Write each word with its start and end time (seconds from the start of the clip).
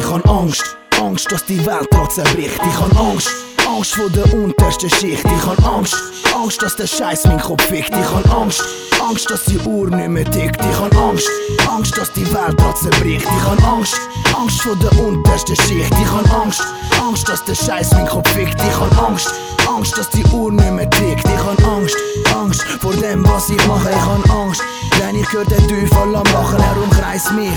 hab 0.00 0.28
Angst, 0.28 0.76
Angst, 1.00 1.30
dass 1.30 1.44
die 1.44 1.64
Welt 1.66 1.88
trotzdem 1.90 2.24
bricht. 2.34 2.60
Ich 2.64 2.78
hab 2.78 2.98
Angst, 2.98 3.28
Angst 3.68 3.94
vor 3.94 4.08
der 4.10 4.32
untersten 4.32 4.88
Schicht. 4.88 5.24
Ich 5.24 5.46
hab 5.46 5.62
Angst, 5.66 5.96
Angst, 6.34 6.62
dass 6.62 6.76
der 6.76 6.86
Scheiß 6.86 7.24
mein 7.26 7.40
Kopf 7.40 7.62
fickt. 7.64 7.90
Ich 7.90 7.96
hab 7.96 8.34
Angst, 8.34 8.62
Angst, 9.00 9.30
dass 9.30 9.44
die 9.44 9.58
Uhr 9.58 9.90
nicht 9.90 10.08
mehr 10.08 10.24
tickt. 10.30 10.60
Ich 10.60 10.78
hab 10.78 10.96
Angst, 10.96 11.28
Angst, 11.68 11.96
dass 11.98 12.12
die 12.12 12.26
Welt 12.32 12.56
trotzdem 12.58 12.90
bricht. 13.02 13.26
Ich 13.26 13.44
hab 13.44 13.62
Angst, 13.64 14.00
Angst 14.38 14.62
vor 14.62 14.76
der 14.76 14.98
untersten 14.98 15.56
Schicht. 15.56 15.92
Ich 16.00 16.10
hab 16.10 16.32
Angst, 16.42 16.62
Angst, 17.06 17.28
dass 17.28 17.44
der 17.44 17.54
Scheiß 17.54 17.92
mein 17.92 18.06
Kopf 18.06 18.28
fickt. 18.30 18.54
Ich 18.54 18.80
hab 18.80 19.08
Angst, 19.08 19.30
Angst, 19.82 19.98
dass 19.98 20.10
die 20.10 20.24
Uhr 20.26 20.52
nicht 20.52 20.70
mehr 20.70 20.88
tickt. 20.90 21.24
Ich 21.24 21.44
hab 21.44 21.60
Angst, 21.66 21.96
Angst 22.36 22.62
vor 22.80 22.92
dem, 22.92 23.24
was 23.24 23.50
ich 23.50 23.66
mache. 23.66 23.90
Ich 23.90 23.96
hab 23.96 24.30
Angst, 24.30 24.62
denn 25.00 25.16
ich 25.16 25.32
höre 25.32 25.44
den 25.44 25.66
Teufel 25.66 26.14
am 26.14 26.24
Lachen, 26.32 26.60
er 26.60 26.82
umkreist 26.84 27.32
mich. 27.32 27.50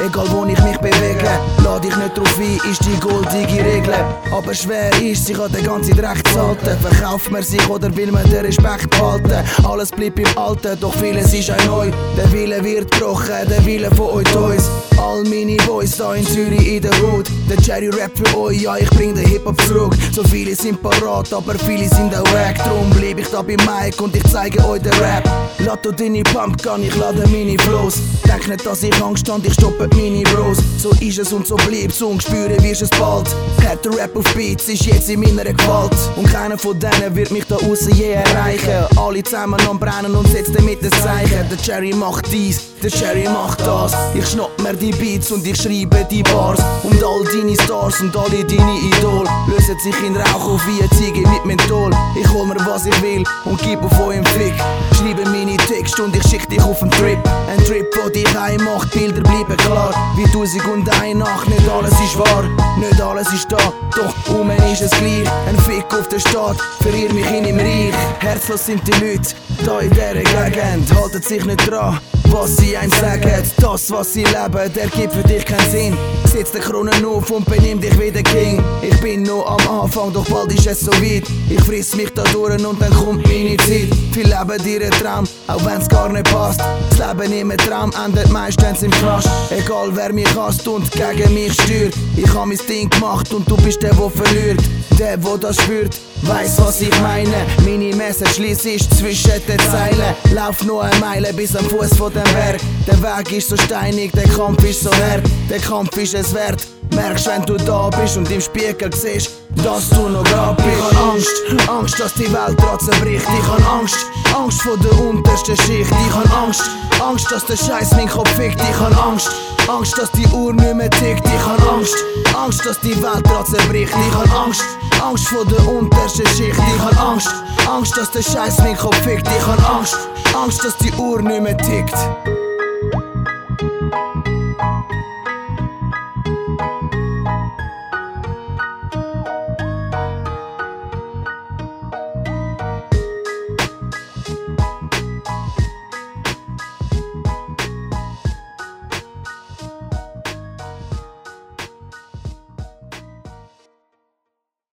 Egal 0.00 0.26
wo 0.30 0.44
ich 0.44 0.58
mich 0.62 0.78
bewege, 0.78 1.28
lade 1.62 1.88
ich 1.88 1.96
nicht 1.96 2.16
drauf 2.16 2.38
ein, 2.38 2.70
ist 2.70 2.84
die 2.84 2.98
goldige 3.00 3.64
Regel. 3.64 3.94
Aber 4.30 4.54
schwer 4.54 4.90
ist, 5.02 5.26
sich 5.26 5.38
an 5.38 5.50
den 5.50 5.64
ganzen 5.64 5.98
Recht 5.98 6.26
zu 6.28 6.40
halten. 6.40 6.78
Verkauft 6.80 7.30
man 7.30 7.42
sich 7.42 7.68
oder 7.68 7.94
will 7.96 8.12
man 8.12 8.30
den 8.30 8.46
Respekt 8.46 8.90
behalten? 8.90 9.44
Alles 9.64 9.90
bleibt 9.90 10.20
im 10.20 10.38
Alten, 10.38 10.78
doch 10.80 10.94
vieles 10.94 11.34
ist 11.34 11.50
auch 11.50 11.66
neu. 11.66 11.90
Der 12.16 12.30
Wille 12.32 12.62
wird 12.64 12.90
gebrochen, 12.92 13.48
der 13.48 13.64
Wille 13.66 13.90
von 13.94 14.06
euch 14.10 14.28
Toys. 14.32 14.70
All 14.98 15.24
meine 15.24 15.56
Boys 15.66 15.96
da 15.96 16.14
in 16.14 16.26
Zürich 16.26 16.76
in 16.76 16.82
der 16.82 16.92
Hood. 17.02 17.28
Der 17.50 17.56
Cherry 17.58 17.88
Rap 17.88 18.12
für 18.16 18.38
euch, 18.38 18.62
ja, 18.62 18.76
ich 18.76 18.88
bring 18.90 19.14
den 19.14 19.26
Hip-Hop 19.26 19.60
zurück. 19.62 19.94
So 20.12 20.22
viele 20.24 20.54
sind 20.54 20.80
parat, 20.82 21.32
aber 21.32 21.54
viele 21.58 21.71
sind 21.78 22.14
auch 22.14 22.32
wack. 22.32 22.58
Drum 22.64 22.90
bleib 22.90 23.18
ich 23.18 23.28
da 23.28 23.42
bei 23.42 23.56
Mike 23.56 24.02
und 24.02 24.14
ich 24.16 24.24
zeige 24.24 24.64
euch 24.66 24.82
den 24.82 24.92
Rap. 24.94 25.28
Lotto 25.58 25.92
deine 25.92 26.22
Pumpgun, 26.22 26.82
ich 26.82 26.96
lade 26.96 27.26
meine 27.28 27.58
Flows. 27.58 28.21
Nicht, 28.48 28.66
dass 28.66 28.82
ich 28.82 29.02
Angst 29.02 29.26
stand, 29.26 29.46
ich 29.46 29.52
stoppe 29.54 29.88
meine 29.94 30.22
Bros. 30.22 30.58
So 30.78 30.90
ist 31.00 31.18
es 31.18 31.32
und 31.32 31.46
so 31.46 31.54
bleibt's 31.56 32.02
und 32.02 32.22
spüren 32.22 32.60
wirst 32.62 32.82
es 32.82 32.90
bald. 32.90 33.28
Härter 33.60 33.96
Rap 33.96 34.16
auf 34.16 34.34
Beats 34.34 34.68
ist 34.68 34.84
jetzt 34.84 35.08
in 35.08 35.20
meiner 35.20 35.44
Gewalt. 35.44 35.92
Und 36.16 36.30
keiner 36.30 36.58
von 36.58 36.78
denen 36.78 37.14
wird 37.14 37.30
mich 37.30 37.44
da 37.46 37.56
außen 37.56 37.94
je 37.94 38.12
erreichen. 38.12 38.84
Alle 38.96 39.22
zusammen 39.22 39.60
am 39.68 39.78
Brennen 39.78 40.14
und 40.14 40.26
setzen 40.28 40.54
damit 40.54 40.82
das 40.82 40.90
Zeichen. 41.02 41.48
Der 41.48 41.56
Cherry 41.58 41.94
macht 41.94 42.30
dies, 42.32 42.60
der 42.82 42.90
Cherry 42.90 43.28
macht 43.28 43.60
das. 43.60 43.94
Ich 44.14 44.26
schnapp 44.26 44.60
mir 44.60 44.74
die 44.74 44.90
Beats 44.90 45.30
und 45.30 45.46
ich 45.46 45.56
schreibe 45.56 46.04
die 46.10 46.24
Bars. 46.24 46.58
Und 46.82 47.02
all 47.02 47.24
deine 47.32 47.54
Stars 47.62 48.00
und 48.00 48.16
alle 48.16 48.44
deine 48.44 48.78
Idol 48.80 49.26
lösen 49.46 49.78
sich 49.78 50.02
in 50.04 50.16
Rauch 50.16 50.54
auf 50.54 50.66
wie 50.66 50.80
eine 50.80 50.90
Ziege 50.90 51.26
mit 51.28 51.44
Menthol. 51.44 51.90
Ich 52.20 52.28
hol 52.32 52.46
mir 52.46 52.56
was 52.66 52.86
ich 52.86 53.02
will 53.02 53.22
und 53.44 53.62
gib 53.62 53.82
auf 53.82 54.00
euren 54.00 54.24
Fick. 54.26 54.54
Schreibe 54.98 55.24
meine 55.30 55.56
Texte 55.82 56.04
und 56.04 56.14
ich 56.14 56.22
schick 56.28 56.48
dich 56.48 56.62
auf 56.62 56.80
einen 56.80 56.92
Trip. 56.92 57.18
Ein 57.48 57.58
Trip, 57.64 57.84
wo 57.96 58.08
dich 58.08 58.38
einmacht, 58.38 58.92
Bilder 58.92 59.20
bleiben 59.20 59.56
klar. 59.56 59.92
Wie 60.16 60.30
tausend 60.30 60.64
und 60.66 60.88
eine 61.00 61.18
Nacht, 61.18 61.48
nicht 61.48 61.68
alles 61.68 61.92
ist 61.92 62.16
wahr, 62.16 62.44
nicht 62.78 63.00
alles 63.00 63.32
ist 63.32 63.50
da. 63.50 63.58
Doch 63.96 64.38
um 64.38 64.48
ist 64.50 64.80
es 64.80 64.90
gleich. 64.92 65.28
Ein 65.48 65.58
Fick 65.66 65.92
auf 65.92 66.06
der 66.06 66.20
Stadt, 66.20 66.56
verirr 66.82 67.12
mich 67.12 67.28
in 67.32 67.46
im 67.46 67.58
Reich. 67.58 67.94
Herzlos 68.20 68.66
sind 68.66 68.86
die 68.86 68.92
Leute, 68.92 69.34
da 69.66 69.80
in 69.80 69.90
dieser 69.90 70.50
Gegend, 70.50 70.94
halten 70.94 71.20
sich 71.20 71.44
nicht 71.44 71.68
dran 71.68 71.98
was 72.30 72.56
sie 72.56 72.76
einem 72.76 72.90
sagen. 72.92 73.42
Das, 73.58 73.90
was 73.90 74.12
sie 74.12 74.24
leben, 74.24 74.72
der 74.74 74.86
gibt 74.88 75.12
für 75.12 75.22
dich 75.22 75.44
keinen 75.44 75.70
Sinn. 75.70 75.96
Setz 76.24 76.52
den 76.52 76.62
Kronen 76.62 77.04
auf 77.04 77.30
und 77.30 77.44
benimm 77.44 77.80
dich 77.80 77.98
wie 77.98 78.10
der 78.10 78.22
King. 78.22 78.62
Ich 78.82 78.98
bin 79.00 79.22
nur 79.22 79.48
am 79.48 79.82
Anfang, 79.82 80.12
doch 80.12 80.24
bald 80.28 80.52
ist 80.52 80.66
es 80.66 80.80
so 80.80 80.92
weit. 80.92 81.24
Ich 81.48 81.60
friss 81.64 81.94
mich 81.94 82.10
da 82.14 82.24
durch 82.24 82.64
und 82.64 82.80
dann 82.80 82.92
kommt 82.94 83.26
meine 83.26 83.56
Zeit. 83.58 83.88
Viel 84.12 84.26
leben 84.26 84.66
ihren 84.66 84.90
Traum, 84.92 85.26
auch 85.46 85.64
wenn's 85.64 85.88
gar 85.88 86.08
nicht 86.08 86.24
passt. 86.24 86.60
Das 86.90 87.28
Leben 87.28 87.50
im 87.50 87.56
Traum 87.58 87.92
endet 88.04 88.30
meistens 88.30 88.82
im 88.82 88.90
Knast. 88.90 89.28
Egal 89.50 89.90
wer 89.92 90.12
mich 90.12 90.34
hasst 90.36 90.66
und 90.66 90.90
gegen 90.92 91.34
mich 91.34 91.52
stört. 91.52 91.94
Ich 92.16 92.32
hab 92.34 92.46
mein 92.46 92.58
Ding 92.68 92.88
gemacht 92.88 93.32
und 93.32 93.50
du 93.50 93.56
bist 93.58 93.82
der, 93.82 93.94
der 93.94 94.10
verliert. 94.10 94.60
Der, 94.98 95.16
der 95.16 95.38
das 95.38 95.56
spürt, 95.56 95.98
weiß 96.22 96.58
was 96.58 96.80
ich 96.80 97.00
meine. 97.00 97.46
Meine 97.64 97.94
Message 97.96 98.38
lies 98.38 98.64
ist 98.64 98.96
zwischen 98.98 99.32
den 99.48 99.58
Zeilen. 99.58 100.14
Lauf 100.34 100.62
nur 100.64 100.84
eine 100.84 100.96
Meile 101.00 101.32
bis 101.32 101.56
am 101.56 101.64
Fuß 101.64 101.96
von 101.96 102.12
dem 102.24 102.34
Berg. 102.34 102.60
Der 102.86 103.02
Weg 103.02 103.32
ist 103.32 103.48
so 103.48 103.56
steinig, 103.56 104.12
der 104.12 104.28
Kampf 104.28 104.62
ist 104.64 104.82
so 104.82 104.90
hart. 104.90 105.22
Der 105.48 105.58
Kampf 105.58 105.96
ist 105.96 106.14
es 106.14 106.34
wert. 106.34 106.66
Merkst, 106.94 107.26
wenn 107.26 107.42
du 107.42 107.56
da 107.56 107.88
bist 107.88 108.16
und 108.16 108.30
im 108.30 108.40
Spiegel 108.40 108.90
siehst, 108.94 109.30
dass 109.64 109.88
du 109.90 110.08
noch 110.08 110.24
grad 110.24 110.56
bist. 110.56 110.68
Ich 110.68 110.82
hab 110.82 111.12
Angst, 111.12 111.68
Angst, 111.68 112.00
dass 112.00 112.14
die 112.14 112.32
Welt 112.32 112.58
trotzdem 112.58 113.00
bricht. 113.00 113.26
Ich 113.26 113.48
hab 113.48 113.72
Angst, 113.72 114.06
Angst 114.36 114.62
vor 114.62 114.76
der 114.76 114.98
untersten 115.00 115.56
Schicht. 115.56 115.90
Ich 115.90 116.14
hab 116.14 116.42
Angst, 116.42 116.62
Angst, 117.00 117.30
dass 117.30 117.44
der 117.46 117.56
Scheiß 117.56 117.92
mein 117.92 118.08
Kopf 118.08 118.30
fickt. 118.36 118.60
Ich 118.60 118.80
hab 118.80 119.06
Angst, 119.06 119.30
Angst, 119.68 119.96
dass 119.98 120.10
die 120.12 120.26
Uhr 120.26 120.52
nicht 120.52 120.74
mehr 120.74 120.90
tickt. 120.90 121.26
Ich 121.26 121.46
hab 121.46 121.72
Angst, 121.72 121.96
Angst, 122.36 122.66
dass 122.66 122.78
die 122.80 123.02
Welt 123.02 123.24
trotzdem 123.24 123.66
bricht. 123.68 123.92
Ich 123.92 124.14
hab 124.14 124.44
Angst, 124.44 124.62
Angst 125.02 125.28
vor 125.28 125.44
der 125.46 125.66
untersten 125.66 126.26
Schicht. 126.26 126.58
Ich 126.58 126.82
hab 126.82 127.00
Angst, 127.02 127.30
Angst, 127.68 127.96
dass 127.96 128.10
der 128.10 128.22
Scheiß 128.22 128.58
mein 128.58 128.76
Kopf 128.76 128.96
fickt. 129.02 129.26
Ich 129.26 129.46
hab 129.46 129.76
Angst, 129.76 129.96
Angst, 130.34 130.64
dass 130.64 130.76
die 130.78 130.92
Uhr 130.92 131.20
nicht 131.22 131.42
mehr 131.42 131.56
tickt. 131.56 132.41